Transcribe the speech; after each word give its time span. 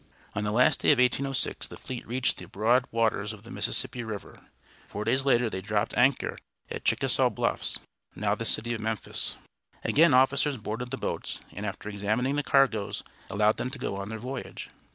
On 0.33 0.43
the 0.43 0.51
last 0.51 0.79
day 0.79 0.91
of 0.91 0.97
1806 0.97 1.67
the 1.67 1.77
fleet 1.77 2.07
reached 2.07 2.37
the 2.39 2.47
broad 2.47 2.85
waters 2.89 3.33
of 3.33 3.43
the 3.43 3.51
Mississippi 3.51 4.03
River. 4.03 4.39
Four 4.87 5.03
days 5.03 5.25
later 5.25 5.47
they 5.47 5.61
dropped 5.61 5.95
anchor 5.95 6.39
at 6.71 6.83
Chickasaw 6.85 7.29
Bluffs, 7.29 7.77
now 8.15 8.33
the 8.33 8.43
city 8.43 8.73
of 8.73 8.81
Memphis. 8.81 9.37
Again 9.83 10.15
officers 10.15 10.57
boarded 10.57 10.89
the 10.89 10.97
boats, 10.97 11.39
and 11.53 11.67
after 11.67 11.87
examining 11.87 12.35
the 12.35 12.41
cargoes 12.41 13.03
allowed 13.29 13.57
them 13.57 13.69
to 13.69 13.77
go 13.77 13.95
on 13.97 14.09
their 14.09 14.17
voyage. 14.17 14.71